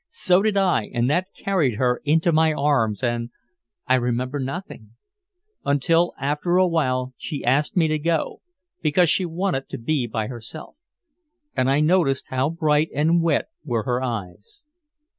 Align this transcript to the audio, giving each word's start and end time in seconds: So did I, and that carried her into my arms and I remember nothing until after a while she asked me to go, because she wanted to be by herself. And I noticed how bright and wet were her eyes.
So 0.09 0.41
did 0.41 0.57
I, 0.57 0.85
and 0.95 1.07
that 1.11 1.27
carried 1.37 1.75
her 1.75 2.01
into 2.03 2.31
my 2.31 2.53
arms 2.53 3.03
and 3.03 3.29
I 3.85 3.93
remember 3.93 4.39
nothing 4.39 4.93
until 5.63 6.13
after 6.19 6.57
a 6.57 6.67
while 6.67 7.13
she 7.17 7.45
asked 7.45 7.77
me 7.77 7.87
to 7.89 7.99
go, 7.99 8.41
because 8.81 9.11
she 9.11 9.27
wanted 9.27 9.69
to 9.69 9.77
be 9.77 10.07
by 10.07 10.25
herself. 10.25 10.75
And 11.55 11.69
I 11.69 11.81
noticed 11.81 12.29
how 12.29 12.49
bright 12.49 12.89
and 12.95 13.21
wet 13.21 13.49
were 13.63 13.83
her 13.83 14.01
eyes. 14.01 14.65